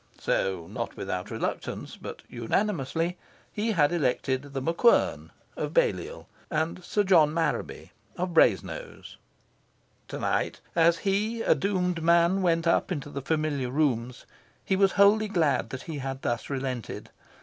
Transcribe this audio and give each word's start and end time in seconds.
So, 0.19 0.65
not 0.67 0.97
without 0.97 1.29
reluctance, 1.29 1.95
but 1.95 2.23
unanimously, 2.27 3.19
he 3.53 3.73
had 3.73 3.91
elected 3.91 4.41
The 4.41 4.59
MacQuern, 4.59 5.29
of 5.55 5.75
Balliol, 5.75 6.27
and 6.49 6.83
Sir 6.83 7.03
John 7.03 7.31
Marraby, 7.35 7.91
of 8.17 8.33
Brasenose. 8.33 9.17
To 10.07 10.17
night, 10.19 10.59
as 10.75 10.97
he, 11.05 11.43
a 11.43 11.53
doomed 11.53 12.01
man, 12.01 12.41
went 12.41 12.65
up 12.65 12.91
into 12.91 13.11
the 13.11 13.21
familiar 13.21 13.69
rooms, 13.69 14.25
he 14.65 14.75
was 14.75 14.93
wholly 14.93 15.27
glad 15.27 15.69
that 15.69 15.83
he 15.83 15.99
had 15.99 16.23
thus 16.23 16.49
relented. 16.49 17.11